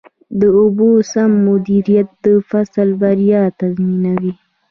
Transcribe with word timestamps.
د 0.39 0.41
اوبو 0.59 0.89
سم 1.11 1.31
مدیریت 1.47 2.09
د 2.25 2.27
فصل 2.49 2.89
بریا 3.01 3.43
تضمینوي. 3.59 4.33